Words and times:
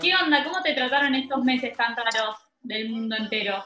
¿Qué 0.00 0.12
onda? 0.14 0.42
¿Cómo 0.44 0.62
te 0.62 0.74
trataron 0.74 1.14
estos 1.14 1.44
meses 1.44 1.76
tan 1.76 1.94
raros 1.96 2.36
del 2.62 2.90
mundo 2.90 3.16
entero? 3.16 3.64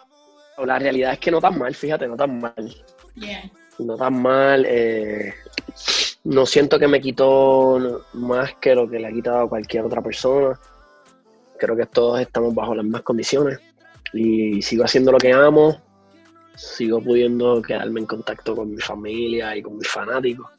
La 0.65 0.79
realidad 0.79 1.13
es 1.13 1.19
que 1.19 1.31
no 1.31 1.41
tan 1.41 1.59
mal, 1.59 1.75
fíjate, 1.75 2.09
no 2.09 2.17
tan 2.17 2.41
mal. 2.41 2.75
Bien. 3.15 3.51
No 3.79 3.97
tan 3.97 4.21
mal. 4.21 4.65
Eh, 4.67 5.35
no 6.25 6.47
siento 6.47 6.79
que 6.79 6.89
me 6.89 7.01
quitó 7.01 8.05
más 8.15 8.55
que 8.57 8.75
lo 8.75 8.89
que 8.89 8.99
le 8.99 9.09
ha 9.09 9.13
quitado 9.13 9.41
a 9.41 9.49
cualquier 9.49 9.85
otra 9.85 10.03
persona. 10.03 10.59
Creo 11.59 11.77
que 11.77 11.87
todos 11.87 12.21
estamos 12.21 12.55
bajo 12.55 12.75
las 12.75 12.85
mismas 12.85 13.03
condiciones. 13.03 13.59
Y 14.13 14.63
sigo 14.63 14.85
haciendo 14.85 15.13
lo 15.13 15.19
que 15.19 15.33
amo. 15.33 15.81
Sigo 16.55 17.01
pudiendo 17.03 17.61
quedarme 17.61 18.01
en 18.01 18.07
contacto 18.07 18.57
con 18.57 18.71
mi 18.75 18.81
familia 18.81 19.55
y 19.57 19.63
con 19.63 19.77
mis 19.77 19.89
fanáticos. 19.89 20.51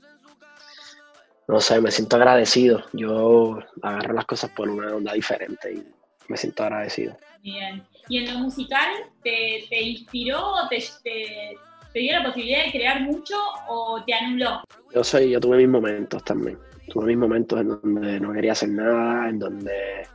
No 1.47 1.61
sé, 1.61 1.79
me 1.79 1.91
siento 1.91 2.17
agradecido. 2.17 2.83
Yo 2.93 3.59
agarro 3.81 4.13
las 4.13 4.25
cosas 4.25 4.51
por 4.51 4.69
una 4.69 4.93
onda 4.93 5.13
diferente 5.13 5.73
y 5.73 5.83
me 6.27 6.35
siento 6.35 6.63
agradecido. 6.63 7.17
Bien. 7.41 7.83
¿Y 8.09 8.17
en 8.17 8.33
lo 8.33 8.39
musical 8.39 8.89
te, 9.23 9.81
inspiró 9.81 10.39
o 10.39 10.67
te, 10.67 10.83
te, 11.03 11.99
dio 11.99 12.13
la 12.13 12.23
posibilidad 12.23 12.65
de 12.65 12.71
crear 12.71 13.01
mucho 13.01 13.35
o 13.69 14.03
te 14.05 14.13
anuló? 14.13 14.61
Yo 14.93 15.03
soy, 15.03 15.29
yo 15.29 15.39
tuve 15.39 15.57
mis 15.57 15.69
momentos 15.69 16.23
también. 16.23 16.57
Tuve 16.89 17.07
mis 17.07 17.17
momentos 17.17 17.59
en 17.61 17.69
donde 17.69 18.19
no 18.19 18.33
quería 18.33 18.51
hacer 18.53 18.69
nada, 18.69 19.29
en 19.29 19.39
donde 19.39 20.07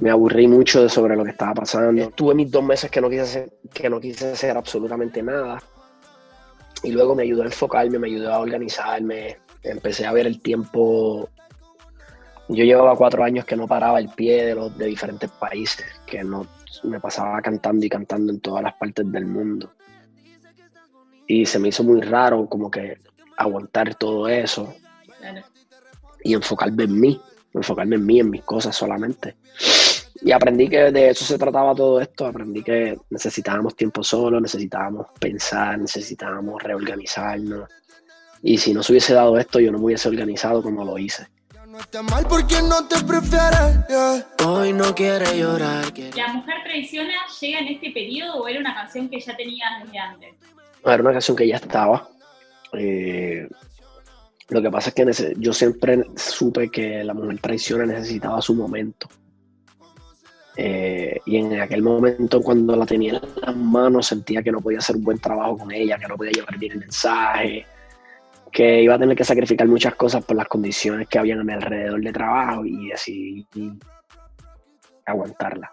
me 0.00 0.10
aburrí 0.10 0.48
mucho 0.48 0.88
sobre 0.88 1.16
lo 1.16 1.24
que 1.24 1.30
estaba 1.30 1.54
pasando. 1.54 2.10
Tuve 2.10 2.34
mis 2.34 2.50
dos 2.50 2.64
meses 2.64 2.90
que 2.90 3.00
no 3.00 3.08
quise 3.08 3.22
hacer, 3.22 3.52
que 3.72 3.88
no 3.88 4.00
quise 4.00 4.32
hacer 4.32 4.56
absolutamente 4.56 5.22
nada. 5.22 5.62
Y 6.82 6.92
luego 6.92 7.14
me 7.14 7.24
ayudó 7.24 7.42
a 7.42 7.46
enfocarme, 7.46 7.98
me 7.98 8.08
ayudó 8.08 8.32
a 8.32 8.38
organizarme. 8.38 9.38
Empecé 9.62 10.06
a 10.06 10.12
ver 10.12 10.26
el 10.26 10.40
tiempo 10.40 11.28
yo 12.52 12.64
llevaba 12.64 12.96
cuatro 12.96 13.22
años 13.22 13.44
que 13.44 13.54
no 13.54 13.68
paraba 13.68 14.00
el 14.00 14.08
pie 14.08 14.44
de 14.46 14.54
los 14.56 14.76
de 14.76 14.86
diferentes 14.86 15.30
países, 15.30 15.86
que 16.04 16.24
no 16.24 16.48
me 16.82 16.98
pasaba 16.98 17.40
cantando 17.40 17.86
y 17.86 17.88
cantando 17.88 18.32
en 18.32 18.40
todas 18.40 18.64
las 18.64 18.74
partes 18.74 19.10
del 19.10 19.26
mundo. 19.26 19.72
Y 21.28 21.46
se 21.46 21.60
me 21.60 21.68
hizo 21.68 21.84
muy 21.84 22.00
raro 22.00 22.48
como 22.48 22.68
que 22.68 22.98
aguantar 23.36 23.94
todo 23.94 24.26
eso 24.26 24.74
y 26.24 26.34
enfocarme 26.34 26.84
en 26.84 27.00
mí, 27.00 27.20
enfocarme 27.54 27.94
en 27.96 28.06
mí, 28.06 28.18
en 28.18 28.30
mis 28.30 28.42
cosas 28.42 28.74
solamente. 28.74 29.36
Y 30.22 30.32
aprendí 30.32 30.68
que 30.68 30.90
de 30.90 31.10
eso 31.10 31.24
se 31.24 31.38
trataba 31.38 31.72
todo 31.72 32.00
esto, 32.00 32.26
aprendí 32.26 32.64
que 32.64 32.98
necesitábamos 33.10 33.76
tiempo 33.76 34.02
solo, 34.02 34.40
necesitábamos 34.40 35.06
pensar, 35.20 35.78
necesitábamos 35.78 36.60
reorganizarnos. 36.60 37.70
Y 38.42 38.58
si 38.58 38.72
no 38.72 38.82
se 38.82 38.92
hubiese 38.92 39.14
dado 39.14 39.38
esto, 39.38 39.60
yo 39.60 39.70
no 39.70 39.78
me 39.78 39.86
hubiese 39.86 40.08
organizado 40.08 40.62
como 40.62 40.84
lo 40.84 40.98
hice. 40.98 41.26
Mal 42.10 42.26
porque 42.28 42.56
no 42.62 42.86
te 42.88 42.96
prefieres, 43.04 44.26
Hoy 44.44 44.72
no 44.72 44.94
quiere 44.94 45.38
llorar. 45.38 45.84
¿La 46.16 46.32
mujer 46.32 46.56
traiciona 46.64 47.14
llega 47.40 47.60
en 47.60 47.68
este 47.68 47.90
periodo 47.90 48.42
o 48.42 48.48
era 48.48 48.60
una 48.60 48.74
canción 48.74 49.08
que 49.08 49.20
ya 49.20 49.36
tenías 49.36 49.82
desde 49.84 49.98
antes? 49.98 50.34
era 50.84 51.02
una 51.02 51.12
canción 51.12 51.36
que 51.36 51.46
ya 51.46 51.56
estaba. 51.56 52.08
Eh, 52.72 53.48
lo 54.48 54.60
que 54.60 54.70
pasa 54.70 54.90
es 54.90 54.94
que 54.94 55.34
yo 55.38 55.52
siempre 55.52 56.04
supe 56.16 56.70
que 56.70 57.04
la 57.04 57.14
mujer 57.14 57.38
traiciona 57.38 57.86
necesitaba 57.86 58.42
su 58.42 58.54
momento. 58.54 59.08
Eh, 60.56 61.20
y 61.24 61.36
en 61.36 61.60
aquel 61.60 61.82
momento, 61.82 62.42
cuando 62.42 62.74
la 62.76 62.84
tenía 62.84 63.12
en 63.12 63.22
las 63.40 63.56
manos, 63.56 64.08
sentía 64.08 64.42
que 64.42 64.52
no 64.52 64.60
podía 64.60 64.78
hacer 64.78 64.96
un 64.96 65.04
buen 65.04 65.18
trabajo 65.18 65.56
con 65.56 65.70
ella, 65.70 65.98
que 65.98 66.08
no 66.08 66.16
podía 66.16 66.32
llevar 66.32 66.58
bien 66.58 66.72
el 66.72 66.78
mensaje, 66.80 67.64
que 68.50 68.82
iba 68.82 68.94
a 68.94 68.98
tener 68.98 69.16
que 69.16 69.24
sacrificar 69.24 69.66
muchas 69.66 69.94
cosas 69.94 70.24
por 70.24 70.36
las 70.36 70.48
condiciones 70.48 71.08
que 71.08 71.18
habían 71.18 71.40
a 71.40 71.44
mi 71.44 71.52
alrededor 71.52 72.00
de 72.00 72.12
trabajo 72.12 72.64
y 72.64 72.88
decidí 72.88 73.46
aguantarla. 75.06 75.72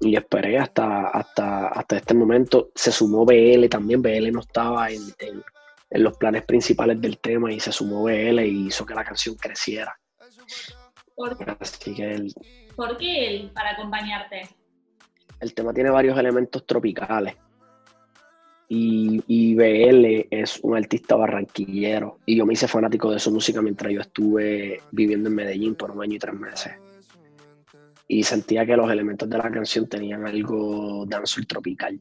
Y 0.00 0.16
esperé 0.16 0.58
hasta, 0.58 1.08
hasta, 1.08 1.68
hasta 1.68 1.96
este 1.96 2.14
momento. 2.14 2.70
Se 2.74 2.90
sumó 2.90 3.24
BL 3.24 3.68
también. 3.68 4.02
BL 4.02 4.32
no 4.32 4.40
estaba 4.40 4.90
en, 4.90 5.00
los 5.90 6.16
planes 6.16 6.44
principales 6.44 7.00
del 7.00 7.18
tema 7.18 7.52
y 7.52 7.60
se 7.60 7.70
sumó 7.70 8.04
BL 8.04 8.40
y 8.40 8.66
hizo 8.66 8.84
que 8.84 8.94
la 8.94 9.04
canción 9.04 9.36
creciera. 9.36 9.94
¿Por 11.14 11.36
qué? 11.36 11.44
¿Por 12.74 12.96
qué 12.96 13.26
él 13.28 13.50
para 13.54 13.72
acompañarte? 13.72 14.48
El 15.38 15.54
tema 15.54 15.72
tiene 15.72 15.90
varios 15.90 16.18
elementos 16.18 16.66
tropicales 16.66 17.36
y, 18.74 19.54
BL 19.54 20.28
es 20.30 20.58
un 20.62 20.76
artista 20.76 21.14
barranquillero 21.14 22.18
y 22.24 22.36
yo 22.36 22.46
me 22.46 22.54
hice 22.54 22.66
fanático 22.66 23.10
de 23.10 23.18
su 23.18 23.30
música 23.30 23.60
mientras 23.60 23.92
yo 23.92 24.00
estuve 24.00 24.80
viviendo 24.90 25.28
en 25.28 25.34
Medellín 25.34 25.74
por 25.74 25.90
un 25.90 26.02
año 26.02 26.14
y 26.14 26.18
tres 26.18 26.34
meses. 26.34 26.72
Y 28.08 28.22
sentía 28.22 28.64
que 28.64 28.76
los 28.76 28.90
elementos 28.90 29.28
de 29.28 29.36
la 29.36 29.50
canción 29.50 29.86
tenían 29.88 30.26
algo 30.26 31.04
dancehall 31.06 31.46
tropical 31.46 32.00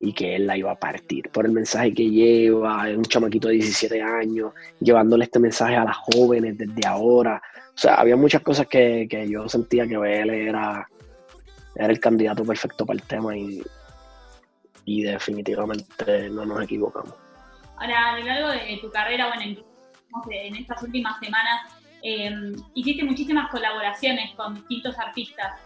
y 0.00 0.12
que 0.12 0.34
él 0.34 0.46
la 0.46 0.56
iba 0.56 0.72
a 0.72 0.78
partir 0.78 1.28
por 1.30 1.46
el 1.46 1.52
mensaje 1.52 1.94
que 1.94 2.10
lleva, 2.10 2.88
un 2.88 3.04
chamaquito 3.04 3.46
de 3.48 3.54
17 3.54 4.02
años, 4.02 4.52
llevándole 4.80 5.24
este 5.24 5.38
mensaje 5.38 5.76
a 5.76 5.84
las 5.84 5.96
jóvenes 5.96 6.58
desde 6.58 6.86
ahora. 6.86 7.40
O 7.68 7.78
sea, 7.78 7.94
había 7.94 8.16
muchas 8.16 8.42
cosas 8.42 8.66
que, 8.66 9.06
que 9.08 9.28
yo 9.28 9.48
sentía 9.48 9.86
que 9.86 9.96
BL 9.96 10.30
era, 10.30 10.88
era 11.76 11.92
el 11.92 12.00
candidato 12.00 12.44
perfecto 12.44 12.84
para 12.84 12.98
el 12.98 13.06
tema 13.06 13.36
y, 13.36 13.62
y 14.88 15.02
definitivamente 15.02 16.30
no 16.30 16.46
nos 16.46 16.62
equivocamos. 16.62 17.14
Ahora, 17.76 18.14
a 18.14 18.18
lo 18.18 18.24
largo 18.24 18.48
de 18.48 18.78
tu 18.80 18.90
carrera, 18.90 19.28
bueno, 19.28 19.62
en, 20.30 20.56
estas 20.56 20.82
últimas 20.82 21.20
semanas, 21.20 21.70
eh, 22.02 22.30
hiciste 22.74 23.04
muchísimas 23.04 23.50
colaboraciones 23.50 24.34
con 24.34 24.54
distintos 24.54 24.98
artistas. 24.98 25.60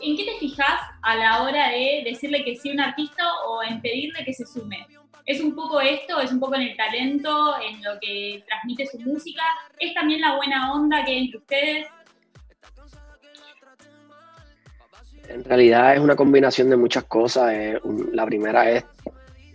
¿En 0.00 0.16
qué 0.16 0.24
te 0.24 0.38
fijas 0.38 0.80
a 1.02 1.16
la 1.16 1.42
hora 1.42 1.70
de 1.70 2.02
decirle 2.04 2.44
que 2.44 2.54
sí 2.54 2.70
a 2.70 2.74
un 2.74 2.80
artista 2.80 3.24
o 3.46 3.62
en 3.64 3.80
pedirle 3.80 4.24
que 4.24 4.32
se 4.32 4.46
sume? 4.46 4.86
¿Es 5.26 5.40
un 5.40 5.54
poco 5.54 5.80
esto? 5.80 6.20
¿Es 6.20 6.30
un 6.30 6.38
poco 6.38 6.54
en 6.54 6.62
el 6.62 6.76
talento, 6.76 7.56
en 7.60 7.82
lo 7.82 7.98
que 8.00 8.44
transmite 8.46 8.86
su 8.86 9.00
música? 9.00 9.42
¿Es 9.80 9.94
también 9.94 10.20
la 10.20 10.36
buena 10.36 10.72
onda 10.72 11.04
que 11.04 11.10
hay 11.10 11.24
entre 11.24 11.38
ustedes? 11.38 11.86
En 15.28 15.44
realidad 15.44 15.94
es 15.94 16.00
una 16.00 16.16
combinación 16.16 16.70
de 16.70 16.76
muchas 16.76 17.04
cosas. 17.04 17.52
la 18.12 18.26
primera 18.26 18.70
es 18.70 18.84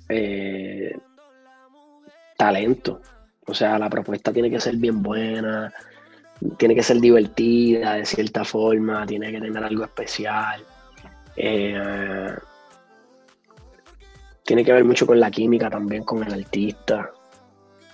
eh, 0.10 0.98
talento. 2.38 3.02
O 3.46 3.54
sea, 3.54 3.80
la 3.80 3.90
propuesta 3.90 4.32
tiene 4.32 4.50
que 4.50 4.60
ser 4.60 4.76
bien 4.76 5.02
buena, 5.02 5.74
tiene 6.58 6.76
que 6.76 6.84
ser 6.84 7.00
divertida 7.00 7.96
de 7.96 8.06
cierta 8.06 8.44
forma, 8.44 9.06
tiene 9.06 9.32
que 9.32 9.42
tener 9.42 9.64
algo 9.64 9.84
especial. 9.84 10.64
Eh, 11.36 12.34
tiene 14.44 14.66
que 14.66 14.74
ver 14.74 14.84
mucho 14.84 15.06
con 15.06 15.20
la 15.20 15.32
química 15.32 15.70
también, 15.70 16.04
con 16.04 16.24
el 16.24 16.34
artista. 16.34 17.12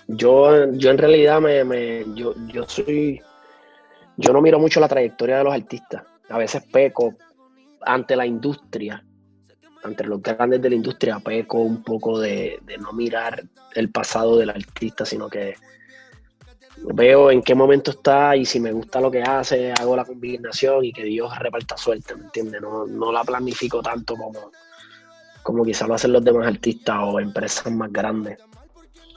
Yo, 0.08 0.72
yo 0.72 0.90
en 0.90 0.98
realidad 0.98 1.40
me, 1.40 2.04
yo, 2.14 2.34
yo 2.46 2.64
soy, 2.68 3.20
yo 4.16 4.32
no 4.32 4.40
miro 4.40 4.58
mucho 4.58 4.80
la 4.80 4.88
trayectoria 4.88 5.38
de 5.38 5.44
los 5.44 5.54
artistas. 5.54 6.02
A 6.28 6.38
veces 6.38 6.62
peco 6.72 7.14
ante 7.86 8.16
la 8.16 8.26
industria, 8.26 9.02
ante 9.82 10.04
los 10.04 10.20
grandes 10.20 10.60
de 10.60 10.68
la 10.68 10.76
industria, 10.76 11.20
peco 11.20 11.58
un 11.58 11.82
poco 11.82 12.18
de, 12.18 12.60
no 12.80 12.92
mirar 12.92 13.44
el 13.74 13.90
pasado 13.90 14.36
del 14.36 14.50
artista, 14.50 15.06
sino 15.06 15.28
que 15.28 15.54
veo 16.94 17.30
en 17.30 17.42
qué 17.42 17.54
momento 17.54 17.92
está 17.92 18.36
y 18.36 18.44
si 18.44 18.60
me 18.60 18.72
gusta 18.72 19.00
lo 19.00 19.10
que 19.10 19.22
hace, 19.22 19.72
hago 19.72 19.96
la 19.96 20.04
combinación 20.04 20.84
y 20.84 20.92
que 20.92 21.04
Dios 21.04 21.38
reparta 21.38 21.76
suerte, 21.76 22.14
¿me 22.16 22.24
entiendes? 22.24 22.60
No, 22.60 22.86
no 22.86 23.12
la 23.12 23.24
planifico 23.24 23.80
tanto 23.80 24.16
como, 24.16 24.50
como 25.42 25.64
quizás 25.64 25.88
lo 25.88 25.94
hacen 25.94 26.12
los 26.12 26.24
demás 26.24 26.48
artistas 26.48 26.96
o 27.00 27.20
empresas 27.20 27.72
más 27.72 27.90
grandes. 27.92 28.38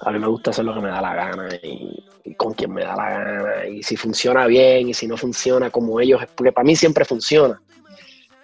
A 0.02 0.12
mí 0.12 0.20
me 0.20 0.28
gusta 0.28 0.52
hacer 0.52 0.64
lo 0.64 0.74
que 0.74 0.80
me 0.80 0.90
da 0.90 1.02
la 1.02 1.14
gana 1.14 1.50
y, 1.62 2.06
y, 2.24 2.36
con 2.36 2.54
quien 2.54 2.72
me 2.72 2.84
da 2.84 2.96
la 2.96 3.10
gana. 3.10 3.66
Y 3.66 3.84
si 3.84 3.98
funciona 3.98 4.46
bien 4.46 4.88
y 4.88 4.94
si 4.94 5.08
no 5.08 5.18
funciona 5.18 5.70
como 5.70 6.00
ellos, 6.00 6.22
porque 6.36 6.54
para 6.54 6.64
mí 6.64 6.76
siempre 6.78 7.04
funciona 7.04 7.60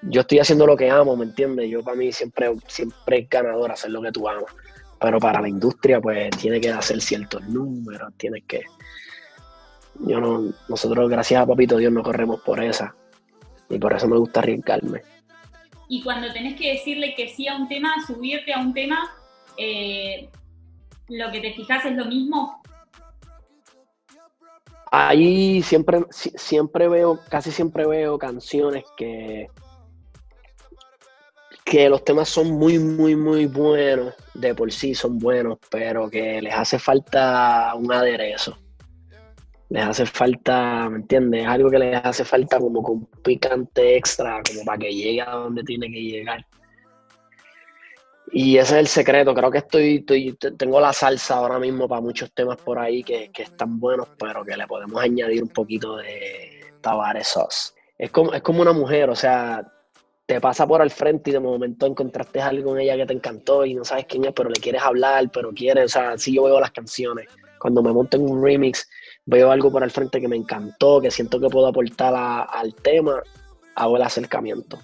yo 0.07 0.21
estoy 0.21 0.39
haciendo 0.39 0.67
lo 0.67 0.77
que 0.77 0.89
amo, 0.89 1.15
¿me 1.15 1.25
entiendes? 1.25 1.69
Yo 1.69 1.83
para 1.83 1.97
mí 1.97 2.11
siempre, 2.11 2.53
siempre 2.67 3.19
es 3.19 3.29
ganador 3.29 3.71
hacer 3.71 3.91
lo 3.91 4.01
que 4.01 4.11
tú 4.11 4.27
amas. 4.27 4.53
Pero 4.99 5.19
para 5.19 5.41
la 5.41 5.49
industria, 5.49 5.99
pues 5.99 6.29
tiene 6.37 6.61
que 6.61 6.69
hacer 6.69 7.01
ciertos 7.01 7.47
números, 7.47 8.13
tienes 8.17 8.43
que. 8.47 8.63
Yo 9.99 10.19
no, 10.19 10.53
nosotros, 10.67 11.09
gracias 11.09 11.41
a 11.41 11.45
Papito 11.45 11.77
Dios, 11.77 11.91
no 11.91 12.03
corremos 12.03 12.41
por 12.41 12.63
esa. 12.63 12.95
Y 13.69 13.79
por 13.79 13.93
eso 13.93 14.07
me 14.07 14.17
gusta 14.17 14.41
arriesgarme. 14.41 15.01
Y 15.87 16.01
cuando 16.03 16.31
tenés 16.33 16.59
que 16.59 16.73
decirle 16.73 17.13
que 17.15 17.29
sí 17.29 17.47
a 17.47 17.55
un 17.55 17.67
tema, 17.67 17.93
subirte 18.05 18.53
a 18.53 18.59
un 18.59 18.73
tema, 18.73 19.11
eh, 19.57 20.29
lo 21.07 21.31
que 21.31 21.39
te 21.39 21.53
fijas 21.53 21.85
es 21.85 21.93
lo 21.93 22.05
mismo. 22.05 22.61
Ahí 24.91 25.61
siempre, 25.61 26.05
siempre 26.11 26.87
veo, 26.87 27.19
casi 27.29 27.51
siempre 27.51 27.85
veo 27.85 28.17
canciones 28.17 28.85
que, 28.95 29.49
que 31.65 31.89
los 31.89 32.03
temas 32.05 32.29
son 32.29 32.51
muy, 32.51 32.77
muy, 32.77 33.15
muy 33.15 33.47
buenos, 33.47 34.13
de 34.35 34.53
por 34.53 34.71
sí 34.71 34.93
son 34.93 35.17
buenos, 35.17 35.57
pero 35.71 36.07
que 36.11 36.39
les 36.39 36.53
hace 36.53 36.77
falta 36.77 37.73
un 37.73 37.91
aderezo. 37.91 38.55
Les 39.69 39.83
hace 39.83 40.05
falta, 40.05 40.87
¿me 40.87 40.97
entiendes? 40.97 41.41
Es 41.41 41.47
algo 41.47 41.71
que 41.71 41.79
les 41.79 42.05
hace 42.05 42.23
falta 42.23 42.59
como 42.59 42.83
con 42.83 43.07
picante 43.23 43.97
extra, 43.97 44.43
como 44.47 44.63
para 44.63 44.77
que 44.77 44.93
llegue 44.93 45.21
a 45.21 45.31
donde 45.31 45.63
tiene 45.63 45.91
que 45.91 46.01
llegar. 46.03 46.45
Y 48.31 48.57
ese 48.57 48.75
es 48.75 48.79
el 48.81 48.87
secreto. 48.87 49.33
Creo 49.33 49.49
que 49.49 49.57
estoy, 49.57 49.95
estoy 49.97 50.37
tengo 50.57 50.79
la 50.79 50.93
salsa 50.93 51.37
ahora 51.37 51.57
mismo 51.57 51.87
para 51.87 51.99
muchos 51.99 52.31
temas 52.31 52.57
por 52.57 52.77
ahí 52.77 53.03
que, 53.03 53.31
están 53.35 53.79
buenos, 53.79 54.09
pero 54.19 54.45
que 54.45 54.55
le 54.55 54.67
podemos 54.67 55.01
añadir 55.01 55.41
un 55.41 55.49
poquito 55.49 55.97
de 55.97 56.73
Tavares 56.81 57.27
sauce. 57.27 57.73
Es 57.97 58.11
como, 58.11 58.33
es 58.33 58.43
como 58.43 58.61
una 58.61 58.73
mujer, 58.73 59.09
o 59.09 59.15
sea, 59.15 59.65
te 60.25 60.41
pasa 60.41 60.65
por 60.65 60.81
al 60.81 60.89
frente 60.89 61.29
y 61.29 61.33
de 61.33 61.39
momento 61.39 61.85
encontraste 61.85 62.41
algo 62.41 62.71
con 62.71 62.79
ella 62.79 62.95
que 62.95 63.05
te 63.05 63.13
encantó 63.13 63.65
y 63.65 63.75
no 63.75 63.85
sabes 63.85 64.05
quién 64.05 64.25
es, 64.25 64.33
pero 64.33 64.49
le 64.49 64.59
quieres 64.59 64.81
hablar, 64.81 65.29
pero 65.31 65.51
quieres, 65.51 65.85
o 65.85 65.89
sea, 65.89 66.11
así 66.11 66.33
yo 66.33 66.43
veo 66.43 66.59
las 66.59 66.71
canciones. 66.71 67.27
Cuando 67.59 67.83
me 67.83 67.91
monto 67.91 68.17
en 68.17 68.29
un 68.29 68.43
remix, 68.43 68.89
veo 69.25 69.51
algo 69.51 69.71
por 69.71 69.83
al 69.83 69.91
frente 69.91 70.19
que 70.19 70.27
me 70.27 70.35
encantó, 70.35 70.99
que 70.99 71.11
siento 71.11 71.39
que 71.39 71.47
puedo 71.47 71.67
aportar 71.67 72.13
al 72.15 72.73
tema, 72.75 73.21
hago 73.75 73.97
el 73.97 74.03
acercamiento. 74.03 74.79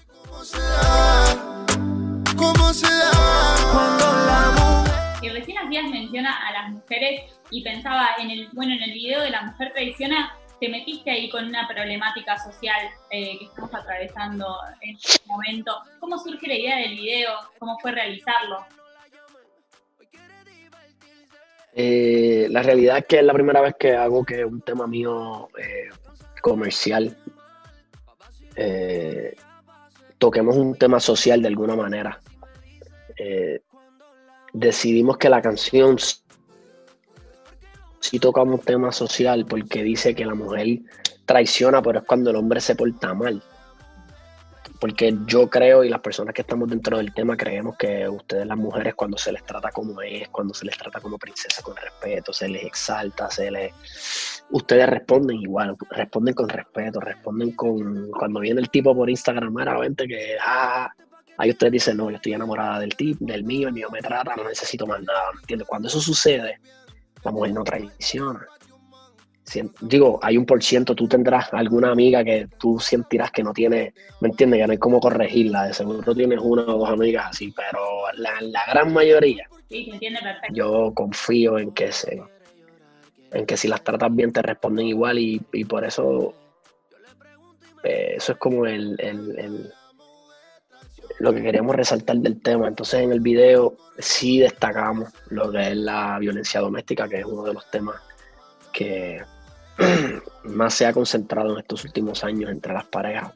Y 5.21 5.29
recién 5.29 5.57
hacías 5.57 5.89
menciona 5.89 6.35
a 6.47 6.51
las 6.53 6.71
mujeres 6.71 7.21
y 7.49 7.63
pensaba 7.63 8.09
en 8.19 8.29
el, 8.29 8.49
bueno, 8.53 8.73
en 8.73 8.83
el 8.83 8.93
video 8.93 9.21
de 9.21 9.31
la 9.31 9.41
mujer 9.43 9.71
traiciona, 9.73 10.35
te 10.61 10.69
metiste 10.69 11.09
ahí 11.09 11.27
con 11.27 11.43
una 11.47 11.67
problemática 11.67 12.37
social 12.37 12.79
eh, 13.09 13.39
que 13.39 13.45
estamos 13.45 13.73
atravesando 13.73 14.45
en 14.81 14.95
este 14.95 15.25
momento. 15.25 15.75
¿Cómo 15.99 16.19
surge 16.19 16.47
la 16.47 16.53
idea 16.53 16.77
del 16.77 16.97
video? 16.97 17.31
¿Cómo 17.57 17.79
fue 17.79 17.91
realizarlo? 17.91 18.63
Eh, 21.73 22.45
la 22.51 22.61
realidad 22.61 22.99
es 22.99 23.05
que 23.05 23.17
es 23.17 23.25
la 23.25 23.33
primera 23.33 23.59
vez 23.59 23.73
que 23.79 23.95
hago 23.95 24.23
que 24.23 24.45
un 24.45 24.61
tema 24.61 24.85
mío 24.85 25.49
eh, 25.57 25.89
comercial 26.41 27.17
toquemos 30.19 30.55
un 30.55 30.75
tema 30.75 30.99
social 30.99 31.41
de 31.41 31.47
alguna 31.47 31.75
manera. 31.75 32.21
decidimos 34.53 35.17
que 35.17 35.29
la 35.29 35.41
canción 35.41 35.97
sí 38.01 38.19
tocamos 38.19 38.59
un 38.59 38.65
tema 38.65 38.92
social 38.92 39.45
porque 39.45 39.83
dice 39.83 40.13
que 40.13 40.25
la 40.25 40.36
mujer 40.36 40.80
traiciona, 41.25 41.81
pero 41.81 42.00
es 42.00 42.06
cuando 42.06 42.31
el 42.31 42.36
hombre 42.36 42.59
se 42.59 42.75
porta 42.75 43.13
mal. 43.13 43.42
Porque 44.80 45.15
yo 45.27 45.48
creo 45.48 45.83
y 45.83 45.89
las 45.89 46.01
personas 46.01 46.33
que 46.33 46.42
estamos 46.42 46.68
dentro 46.68 46.98
del 46.98 47.13
tema 47.13 47.38
creemos 47.38 47.77
que 47.77 48.09
ustedes 48.09 48.48
las 48.48 48.57
mujeres 48.57 48.95
cuando 48.95 49.15
se 49.15 49.31
les 49.31 49.45
trata 49.45 49.69
como 49.69 50.01
es, 50.01 50.27
cuando 50.30 50.56
se 50.56 50.65
les 50.65 50.75
trata 50.75 51.00
como 51.00 51.19
princesa 51.19 51.62
con 51.62 51.75
respeto, 51.75 52.33
se 52.33 52.50
les 52.50 52.63
exalta, 52.63 53.30
se 53.30 53.51
les... 53.51 53.71
Ustedes 54.50 54.89
responden 54.89 55.38
igual, 55.38 55.77
responden 55.92 56.33
con 56.33 56.50
respeto, 56.50 57.00
responden 57.00 57.51
con... 57.51 58.09
Cuando 58.09 58.39
viene 58.39 58.59
el 58.59 58.71
tipo 58.71 58.95
por 58.95 59.09
Instagram, 59.09 59.53
meramente 59.53 60.07
que... 60.07 60.36
Ah, 60.44 60.92
ahí 61.38 61.51
ustedes 61.51 61.74
dicen, 61.74 61.98
no, 61.98 62.09
yo 62.09 62.15
estoy 62.15 62.33
enamorada 62.33 62.80
del 62.80 62.95
tipo, 62.95 63.24
del 63.24 63.44
mío, 63.44 63.68
el 63.68 63.75
mío 63.75 63.89
me 63.92 64.01
trata, 64.01 64.36
no 64.36 64.44
necesito 64.50 64.88
más 64.88 65.01
nada, 65.03 65.31
¿me 65.36 65.42
entiendes? 65.42 65.68
Cuando 65.68 65.88
eso 65.88 66.01
sucede, 66.01 66.59
la 67.23 67.31
mujer 67.31 67.53
no 67.53 67.63
traiciona. 67.63 68.45
digo, 69.81 70.19
hay 70.21 70.38
un 70.38 70.45
por 70.45 70.63
ciento, 70.63 70.95
tú 70.95 71.07
tendrás 71.07 71.53
alguna 71.53 71.91
amiga 71.91 72.23
que 72.23 72.47
tú 72.57 72.79
sentirás 72.79 73.31
que 73.31 73.44
no 73.44 73.53
tiene, 73.53 73.94
¿me 74.21 74.29
entiendes? 74.29 74.59
Que 74.59 74.68
no 74.68 74.71
hay 74.71 74.77
cómo 74.77 75.00
corregirla. 75.00 75.65
De 75.65 75.73
seguro 75.73 76.15
tienes 76.15 76.39
una 76.41 76.63
o 76.63 76.79
dos 76.79 76.89
amigas 76.89 77.27
así, 77.29 77.53
pero 77.56 77.79
la, 78.15 78.63
gran 78.71 78.94
mayoría. 78.94 79.47
Sí, 79.69 79.85
se 79.85 79.91
entiende 79.91 80.19
perfecto. 80.21 80.53
Yo 80.53 80.91
confío 80.94 81.57
en 81.59 81.71
que 81.71 81.91
se, 81.91 82.21
en 83.31 83.45
que 83.45 83.57
si 83.57 83.67
las 83.67 83.83
tratas 83.83 84.13
bien 84.13 84.31
te 84.31 84.41
responden 84.41 84.88
igual 84.88 85.17
y, 85.19 85.39
por 85.65 85.85
eso 85.85 86.33
eh, 87.83 88.13
eso 88.17 88.33
es 88.33 88.38
como 88.38 88.65
el, 88.65 89.71
lo 91.21 91.31
que 91.33 91.44
queríamos 91.44 91.75
resaltar 91.75 92.18
del 92.18 92.41
tema. 92.41 92.68
Entonces 92.68 93.01
en 93.01 93.12
el 93.12 93.19
video 93.19 93.77
sí 94.00 94.39
destacamos 94.39 95.09
lo 95.29 95.51
que 95.51 95.69
es 95.69 95.77
la 95.77 96.18
violencia 96.19 96.59
doméstica, 96.59 97.07
que 97.07 97.19
es 97.19 97.25
uno 97.25 97.44
de 97.44 97.53
los 97.53 97.69
temas 97.69 97.95
que 98.73 99.21
más 100.45 100.73
se 100.73 100.88
ha 100.88 100.94
concentrado 100.94 101.53
en 101.53 101.59
estos 101.59 101.85
últimos 101.85 102.23
años 102.23 102.50
entre 102.50 102.73
las 102.73 102.85
parejas. 102.85 103.31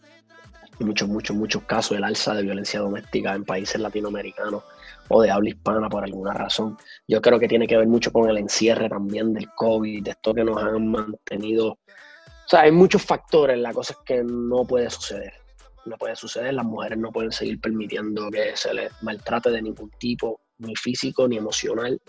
Muchos, 0.79 1.07
muchos, 1.07 1.35
muchos 1.35 1.63
casos, 1.63 1.95
el 1.95 2.03
alza 2.03 2.33
de 2.33 2.41
violencia 2.41 2.79
doméstica 2.79 3.35
en 3.35 3.45
países 3.45 3.79
latinoamericanos 3.79 4.63
o 5.07 5.21
de 5.21 5.29
habla 5.29 5.49
hispana 5.49 5.87
por 5.87 6.03
alguna 6.03 6.33
razón. 6.33 6.77
Yo 7.07 7.21
creo 7.21 7.39
que 7.39 7.47
tiene 7.47 7.67
que 7.67 7.77
ver 7.77 7.87
mucho 7.87 8.11
con 8.11 8.27
el 8.29 8.37
encierre 8.39 8.89
también 8.89 9.31
del 9.33 9.47
COVID, 9.51 10.03
de 10.03 10.11
esto 10.11 10.33
que 10.33 10.43
nos 10.43 10.61
han 10.61 10.87
mantenido. 10.87 11.67
O 11.67 12.47
sea, 12.47 12.61
hay 12.61 12.71
muchos 12.71 13.03
factores, 13.03 13.59
la 13.59 13.73
cosa 13.73 13.93
es 13.93 13.99
que 14.05 14.23
no 14.23 14.65
puede 14.65 14.89
suceder 14.89 15.44
no 15.85 15.97
puede 15.97 16.15
suceder, 16.15 16.53
las 16.53 16.65
mujeres 16.65 16.97
no 16.97 17.11
pueden 17.11 17.31
seguir 17.31 17.59
permitiendo 17.59 18.29
que 18.31 18.55
se 18.55 18.73
les 18.73 18.91
maltrate 19.03 19.51
de 19.51 19.61
ningún 19.61 19.91
tipo, 19.91 20.41
ni 20.57 20.75
físico 20.75 21.27
ni 21.27 21.37
emocional. 21.37 22.01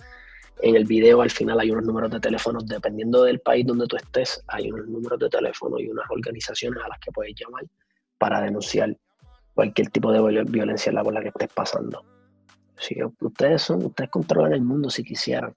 En 0.63 0.75
el 0.75 0.85
video 0.85 1.21
al 1.21 1.31
final 1.31 1.61
hay 1.61 1.71
unos 1.71 1.85
números 1.85 2.11
de 2.11 2.21
teléfono, 2.21 2.59
dependiendo 2.65 3.23
del 3.25 3.41
país 3.41 3.67
donde 3.67 3.87
tú 3.87 3.97
estés, 3.97 4.43
hay 4.49 4.71
unos 4.71 4.89
números 4.89 5.19
de 5.19 5.29
teléfono 5.29 5.79
y 5.79 5.89
unas 5.89 6.07
organizaciones 6.11 6.83
a 6.83 6.89
las 6.89 6.99
que 6.99 7.13
puedes 7.13 7.35
llamar 7.35 7.65
para 8.19 8.41
denunciar 8.41 8.97
cualquier 9.55 9.91
tipo 9.91 10.13
de 10.13 10.45
violencia 10.45 10.93
por 11.03 11.13
la 11.13 11.21
que 11.21 11.29
estés 11.29 11.49
pasando. 11.53 12.05
Sí, 12.79 12.97
ustedes 13.21 13.63
son, 13.63 13.85
ustedes 13.85 14.11
controlan 14.11 14.53
el 14.53 14.63
mundo 14.63 14.91
si 14.91 15.03
quisieran, 15.03 15.55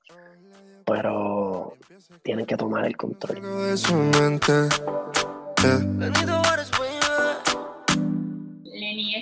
pero 0.85 1.73
tienen 2.23 2.45
que 2.45 2.55
tomar 2.55 2.85
el 2.85 2.95
control. 2.95 3.37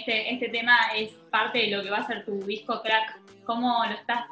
Este, 0.07 0.33
este, 0.33 0.47
tema 0.47 0.73
es 0.95 1.11
parte 1.29 1.57
de 1.57 1.67
lo 1.67 1.83
que 1.83 1.89
va 1.89 1.97
a 1.97 2.07
ser 2.07 2.23
tu 2.23 2.39
disco 2.45 2.81
crack. 2.81 3.19
¿Cómo 3.43 3.83
lo 3.83 3.93
estás, 3.93 4.23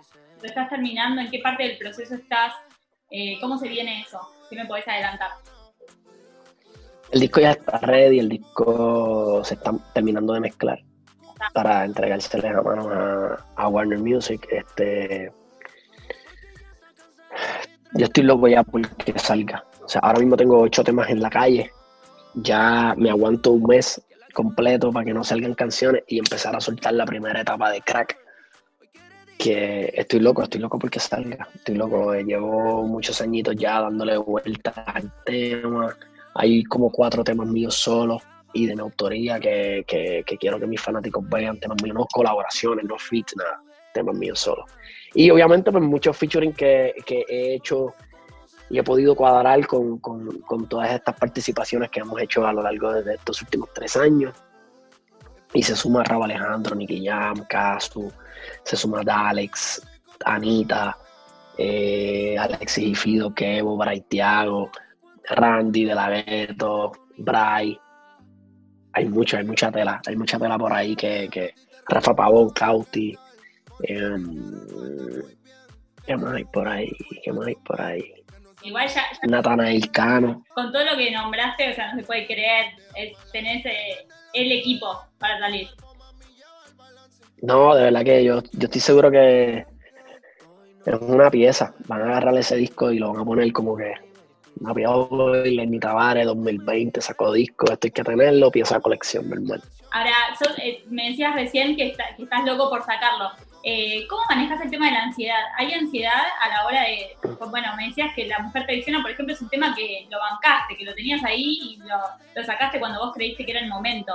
lo 0.41 0.47
estás 0.47 0.69
terminando? 0.69 1.19
¿En 1.19 1.29
qué 1.29 1.39
parte 1.39 1.63
del 1.63 1.77
proceso 1.77 2.15
estás? 2.15 2.53
Eh, 3.11 3.37
¿Cómo 3.41 3.57
se 3.57 3.67
viene 3.67 3.99
eso? 3.99 4.21
¿Qué 4.49 4.55
me 4.55 4.65
podés 4.67 4.87
adelantar? 4.87 5.31
El 7.11 7.19
disco 7.19 7.41
ya 7.41 7.51
está 7.51 7.77
ready, 7.79 8.19
el 8.19 8.29
disco 8.29 9.43
se 9.43 9.55
está 9.55 9.73
terminando 9.93 10.31
de 10.31 10.39
mezclar 10.39 10.79
para 11.53 11.83
entregárselo 11.83 12.57
a 12.57 12.63
mano 12.63 13.37
a, 13.57 13.67
Warner 13.67 13.99
Music. 13.99 14.47
Este, 14.49 15.29
yo 17.95 18.05
estoy 18.05 18.23
loco 18.23 18.47
ya 18.47 18.63
porque 18.63 19.19
salga. 19.19 19.65
O 19.83 19.89
sea, 19.89 19.99
ahora 20.05 20.19
mismo 20.19 20.37
tengo 20.37 20.57
ocho 20.57 20.85
temas 20.85 21.09
en 21.09 21.21
la 21.21 21.29
calle. 21.29 21.69
Ya 22.35 22.95
me 22.95 23.09
aguanto 23.09 23.51
un 23.51 23.63
mes 23.63 24.01
completo 24.35 24.91
para 24.91 25.05
que 25.05 25.13
no 25.13 25.23
salgan 25.23 25.55
canciones 25.55 26.03
y 26.07 26.19
empezar 26.19 26.55
a 26.55 26.61
soltar 26.61 26.93
la 26.93 27.05
primera 27.05 27.41
etapa 27.41 27.71
de 27.71 27.81
crack. 27.81 28.15
Que 29.39 29.91
estoy 29.95 30.19
loco, 30.19 30.43
estoy 30.43 30.61
loco 30.61 30.77
porque 30.77 30.99
salga. 30.99 31.47
Estoy 31.55 31.75
loco, 31.75 32.13
eh, 32.13 32.23
llevo 32.23 32.83
muchos 32.83 33.19
añitos 33.21 33.55
ya 33.55 33.81
dándole 33.81 34.17
vuelta 34.17 34.71
al 34.85 35.11
tema. 35.25 35.95
Hay 36.35 36.63
como 36.65 36.91
cuatro 36.91 37.23
temas 37.23 37.47
míos 37.47 37.73
solos 37.73 38.21
y 38.53 38.67
de 38.67 38.75
mi 38.75 38.81
autoría 38.81 39.39
que, 39.39 39.83
quiero 40.39 40.59
que 40.59 40.67
mis 40.67 40.81
fanáticos 40.81 41.27
vean. 41.29 41.59
Temas 41.59 41.81
míos, 41.81 41.95
no 41.95 42.05
colaboraciones, 42.13 42.85
no 42.85 42.97
feats, 42.99 43.35
nada. 43.35 43.59
Temas 43.93 44.15
míos 44.15 44.39
solos. 44.39 44.65
Y 45.13 45.29
obviamente, 45.31 45.71
pues 45.71 45.83
muchos 45.83 46.15
featuring 46.15 46.53
que, 46.53 46.93
que 47.05 47.25
he 47.27 47.55
hecho 47.55 47.93
y 48.69 48.79
he 48.79 48.83
podido 48.83 49.15
cuadrar 49.15 49.65
con, 49.67 49.99
todas 50.67 50.91
estas 50.91 51.15
participaciones 51.15 51.89
que 51.89 51.99
hemos 51.99 52.19
hecho 52.21 52.45
a 52.45 52.53
lo 52.53 52.63
largo 52.63 52.93
de 52.93 53.15
estos 53.15 53.41
últimos 53.41 53.69
tres 53.73 53.95
años. 53.95 54.33
Y 55.53 55.61
se 55.63 55.75
suma 55.75 56.03
Raúl 56.03 56.25
Alejandro, 56.25 56.75
Nicky 56.75 57.05
Jam, 57.05 57.45
Casu, 57.47 58.11
se 58.63 58.75
suma 58.75 59.03
Alex, 59.07 59.81
Anita, 60.25 60.97
eh, 61.57 62.35
Alexis 62.37 62.83
y 62.83 62.95
Fido, 62.95 63.33
Kevo, 63.33 63.77
Bray 63.77 64.01
Tiago, 64.01 64.69
Randy 65.29 65.85
de 65.85 65.95
la 65.95 66.09
Ghetto, 66.09 66.91
Bray. 67.17 67.79
Hay 68.93 69.05
mucha, 69.07 69.37
hay 69.37 69.45
mucha 69.45 69.71
tela, 69.71 70.01
hay 70.05 70.15
mucha 70.15 70.39
tela 70.39 70.57
por 70.57 70.73
ahí 70.73 70.95
que, 70.95 71.29
que 71.31 71.53
Rafa 71.87 72.15
Pavón, 72.15 72.49
Cauti, 72.49 73.15
em, 73.83 75.21
¿qué 76.05 76.17
más 76.17 76.33
hay 76.33 76.45
por 76.45 76.67
ahí? 76.67 76.91
¿Qué 77.23 77.31
más 77.31 77.47
hay 77.47 77.55
por 77.55 77.79
ahí? 77.79 78.24
Igual 78.65 78.87
ya, 78.87 79.05
Natanael 79.27 79.91
Cano. 79.91 80.43
Con 80.55 80.71
todo 80.71 80.83
lo 80.83 80.97
que 80.97 81.11
nombraste, 81.11 81.71
o 81.71 81.75
sea, 81.75 81.93
no 81.93 81.99
se 81.99 82.05
puede 82.05 82.25
creer, 82.25 82.73
tenés 83.31 83.63
eh, 83.65 84.07
el 84.33 84.51
equipo 84.51 85.05
para 85.19 85.39
salir. 85.39 85.69
No, 87.43 87.75
de 87.75 87.83
verdad 87.83 88.03
que 88.03 88.23
yo, 88.23 88.41
yo 88.41 88.65
estoy 88.65 88.81
seguro 88.81 89.11
que 89.11 89.65
es 90.85 91.01
una 91.01 91.29
pieza. 91.29 91.75
Van 91.85 92.01
a 92.01 92.05
agarrar 92.05 92.35
ese 92.37 92.55
disco 92.55 92.91
y 92.91 92.97
lo 92.97 93.13
van 93.13 93.21
a 93.21 93.25
poner 93.25 93.53
como 93.53 93.77
que 93.77 93.93
y 95.45 95.55
Lenny 95.55 95.79
Tavares 95.79 96.25
2020 96.25 97.01
sacó 97.01 97.33
disco, 97.33 97.71
esto 97.71 97.87
hay 97.87 97.91
que 97.91 98.03
tenerlo, 98.03 98.51
pieza 98.51 98.79
colección, 98.79 99.31
hermano. 99.31 99.61
Ahora, 99.91 100.11
eh, 100.61 100.83
me 100.89 101.09
decías 101.09 101.35
recién 101.35 101.75
que, 101.75 101.87
estás 101.89 102.45
loco 102.45 102.69
por 102.69 102.83
sacarlo. 102.83 103.31
Eh, 103.67 104.05
¿Cómo 104.07 104.21
manejas 104.29 104.61
el 104.61 104.69
tema 104.69 104.85
de 104.85 104.91
la 104.91 105.03
ansiedad? 105.05 105.41
¿Hay 105.57 105.73
ansiedad 105.73 106.21
a 106.39 106.49
la 106.49 106.67
hora 106.67 106.83
de, 106.83 107.17
bueno, 107.49 107.75
me 107.75 107.87
decías 107.87 108.13
que 108.15 108.27
la 108.27 108.37
mujer 108.37 108.63
tradicional, 108.67 109.01
por 109.01 109.09
ejemplo, 109.09 109.33
es 109.33 109.41
un 109.41 109.49
tema 109.49 109.73
que 109.73 110.05
lo 110.11 110.19
bancaste, 110.19 110.75
que 110.75 110.85
lo 110.85 110.93
tenías 110.93 111.23
ahí 111.23 111.41
y 111.43 111.77
lo, 111.77 112.43
sacaste 112.43 112.79
cuando 112.79 112.99
vos 112.99 113.11
creíste 113.15 113.43
que 113.43 113.53
era 113.53 113.61
el 113.61 113.67
momento. 113.67 114.13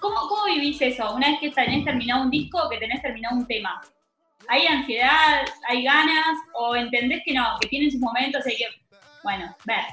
¿Cómo, 0.00 0.16
¿Cómo 0.28 0.44
vivís 0.44 0.82
eso? 0.82 1.14
Una 1.14 1.30
vez 1.30 1.40
que 1.40 1.50
tenés 1.50 1.82
terminado 1.82 2.24
un 2.24 2.30
disco, 2.30 2.68
que 2.68 2.76
tenés 2.76 3.00
terminado 3.00 3.36
un 3.36 3.46
tema. 3.46 3.80
¿Hay 4.48 4.66
ansiedad? 4.66 5.46
¿Hay 5.66 5.84
ganas? 5.84 6.36
¿O 6.52 6.76
entendés 6.76 7.22
que 7.24 7.32
no, 7.32 7.56
que 7.58 7.68
tienen 7.68 7.90
sus 7.90 8.00
momentos 8.00 8.46
y 8.46 8.50
hay 8.50 8.56
que, 8.58 8.66
bueno, 9.22 9.56
ver? 9.64 9.84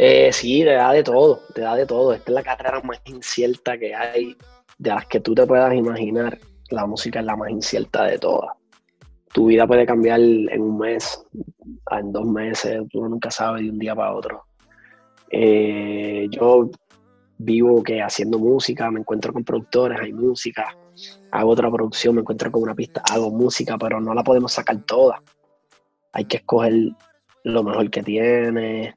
Eh, 0.00 0.32
sí, 0.32 0.60
te 0.60 0.74
da 0.74 0.92
de 0.92 1.02
todo, 1.02 1.40
te 1.52 1.62
da 1.62 1.74
de 1.74 1.84
todo. 1.84 2.12
Esta 2.12 2.30
es 2.30 2.34
la 2.34 2.42
carrera 2.44 2.80
más 2.82 3.02
incierta 3.06 3.76
que 3.76 3.92
hay, 3.96 4.36
de 4.78 4.90
las 4.90 5.06
que 5.06 5.18
tú 5.18 5.34
te 5.34 5.44
puedas 5.44 5.74
imaginar. 5.74 6.38
La 6.70 6.86
música 6.86 7.18
es 7.18 7.26
la 7.26 7.34
más 7.34 7.50
incierta 7.50 8.04
de 8.04 8.16
todas. 8.16 8.52
Tu 9.32 9.46
vida 9.46 9.66
puede 9.66 9.84
cambiar 9.84 10.20
en 10.20 10.62
un 10.62 10.78
mes, 10.78 11.20
en 11.90 12.12
dos 12.12 12.24
meses, 12.26 12.80
tú 12.90 13.08
nunca 13.08 13.30
sabes 13.32 13.62
de 13.64 13.70
un 13.70 13.78
día 13.78 13.96
para 13.96 14.14
otro. 14.14 14.44
Eh, 15.30 16.28
yo 16.30 16.70
vivo 17.38 17.82
que 17.82 18.00
haciendo 18.00 18.38
música, 18.38 18.90
me 18.92 19.00
encuentro 19.00 19.32
con 19.32 19.42
productores, 19.42 20.00
hay 20.00 20.12
música, 20.12 20.76
hago 21.32 21.50
otra 21.50 21.70
producción, 21.72 22.14
me 22.14 22.20
encuentro 22.20 22.52
con 22.52 22.62
una 22.62 22.74
pista, 22.74 23.02
hago 23.10 23.30
música, 23.32 23.76
pero 23.76 24.00
no 24.00 24.14
la 24.14 24.22
podemos 24.22 24.52
sacar 24.52 24.80
toda. 24.84 25.20
Hay 26.12 26.24
que 26.24 26.36
escoger 26.36 26.72
lo 27.42 27.64
mejor 27.64 27.90
que 27.90 28.02
tiene, 28.02 28.94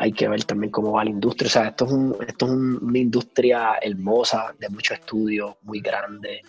hay 0.00 0.12
que 0.12 0.28
ver 0.28 0.44
también 0.44 0.70
cómo 0.70 0.92
va 0.92 1.04
la 1.04 1.10
industria. 1.10 1.46
O 1.46 1.50
sea, 1.50 1.68
esto 1.68 1.84
es, 1.84 2.28
esto 2.28 2.46
es 2.46 2.52
una 2.52 2.98
industria 2.98 3.78
hermosa, 3.82 4.54
de 4.58 4.70
mucho 4.70 4.94
estudio, 4.94 5.58
muy 5.62 5.80
grande. 5.80 6.40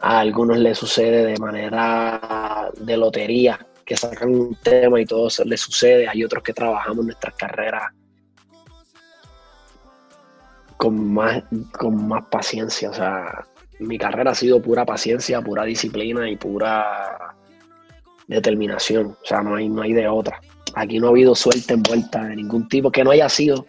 A 0.00 0.20
algunos 0.20 0.58
les 0.58 0.76
sucede 0.76 1.24
de 1.24 1.38
manera 1.38 2.70
de 2.78 2.96
lotería, 2.98 3.58
que 3.86 3.96
sacan 3.96 4.34
un 4.34 4.54
tema 4.56 5.00
y 5.00 5.06
todo 5.06 5.30
les 5.46 5.60
sucede. 5.62 6.06
Hay 6.08 6.22
otros 6.22 6.42
que 6.42 6.52
trabajamos 6.52 7.06
nuestras 7.06 7.34
carreras 7.36 7.84
con 10.76 11.14
más, 11.14 11.42
con 11.72 12.06
más 12.06 12.24
paciencia. 12.30 12.90
O 12.90 12.94
sea, 12.94 13.46
mi 13.78 13.96
carrera 13.96 14.32
ha 14.32 14.34
sido 14.34 14.60
pura 14.60 14.84
paciencia, 14.84 15.40
pura 15.40 15.64
disciplina 15.64 16.28
y 16.28 16.36
pura 16.36 17.34
determinación. 18.26 19.16
O 19.22 19.24
sea, 19.24 19.40
no 19.40 19.56
hay, 19.56 19.70
no 19.70 19.80
hay 19.80 19.94
de 19.94 20.06
otra. 20.06 20.38
Aquí 20.74 20.98
no 20.98 21.06
ha 21.06 21.10
habido 21.10 21.34
suerte 21.34 21.74
envuelta 21.74 22.24
de 22.24 22.36
ningún 22.36 22.68
tipo 22.68 22.90
que 22.90 23.04
no 23.04 23.10
haya 23.10 23.28
sido 23.28 23.66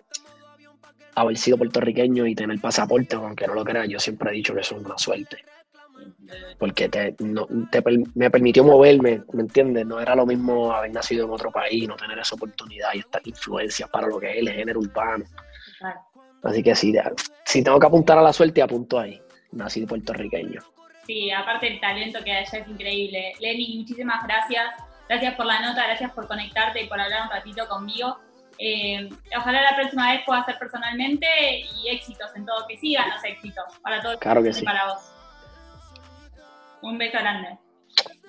haber 1.15 1.37
sido 1.37 1.57
puertorriqueño 1.57 2.25
y 2.25 2.35
tener 2.35 2.59
pasaporte, 2.59 3.15
aunque 3.15 3.47
no 3.47 3.53
lo 3.53 3.65
crean, 3.65 3.89
yo 3.89 3.99
siempre 3.99 4.31
he 4.31 4.35
dicho 4.35 4.53
que 4.53 4.61
eso 4.61 4.77
es 4.77 4.85
una 4.85 4.97
suerte. 4.97 5.37
Porque 6.57 6.87
te, 6.87 7.15
me 8.15 8.29
permitió 8.29 8.63
moverme, 8.63 9.23
¿me 9.33 9.41
entiendes? 9.41 9.85
No 9.85 9.99
era 9.99 10.15
lo 10.15 10.25
mismo 10.25 10.71
haber 10.71 10.91
nacido 10.91 11.25
en 11.25 11.31
otro 11.31 11.51
país, 11.51 11.87
no 11.87 11.95
tener 11.95 12.19
esa 12.19 12.35
oportunidad 12.35 12.93
y 12.93 12.99
estas 12.99 13.25
influencias 13.25 13.89
para 13.89 14.07
lo 14.07 14.19
que 14.19 14.31
es 14.31 14.37
el 14.37 14.49
género 14.49 14.79
urbano. 14.79 15.25
Así 16.43 16.63
que 16.63 16.75
sí, 16.75 16.93
si 17.45 17.63
tengo 17.63 17.79
que 17.79 17.87
apuntar 17.87 18.17
a 18.17 18.21
la 18.21 18.31
suerte, 18.31 18.61
apunto 18.61 18.99
ahí. 18.99 19.19
Nací 19.51 19.85
puertorriqueño. 19.85 20.61
Sí, 21.05 21.31
aparte 21.31 21.67
el 21.67 21.79
talento 21.79 22.23
que 22.23 22.31
hay 22.31 22.45
allá 22.45 22.59
es 22.59 22.67
increíble. 22.67 23.33
Lenny, 23.39 23.79
muchísimas 23.79 24.23
gracias. 24.25 24.88
Gracias 25.09 25.33
por 25.33 25.47
la 25.47 25.59
nota, 25.59 25.87
gracias 25.87 26.11
por 26.11 26.27
conectarte 26.27 26.83
y 26.83 26.87
por 26.87 27.01
hablar 27.01 27.23
un 27.23 27.29
ratito 27.31 27.67
conmigo. 27.67 28.19
Eh, 28.59 29.09
ojalá 29.35 29.63
la 29.63 29.75
próxima 29.75 30.11
vez 30.11 30.21
pueda 30.23 30.41
hacer 30.41 30.59
personalmente 30.59 31.25
y 31.75 31.89
éxitos 31.89 32.29
en 32.35 32.45
todo, 32.45 32.67
que 32.67 32.77
sigan 32.77 33.09
los 33.09 33.23
éxitos 33.23 33.63
para 33.81 34.01
todos 34.01 34.17
claro 34.17 34.43
que 34.43 34.53
sí. 34.53 34.63
para 34.63 34.85
vos. 34.85 34.99
Un 36.81 36.97
beso 36.99 37.17
grande. 37.17 37.57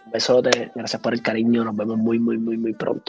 Un 0.06 0.12
besote, 0.12 0.72
gracias 0.74 1.02
por 1.02 1.12
el 1.12 1.20
cariño, 1.20 1.64
nos 1.64 1.76
vemos 1.76 1.98
muy, 1.98 2.18
muy, 2.18 2.38
muy, 2.38 2.56
muy 2.56 2.72
pronto. 2.72 3.04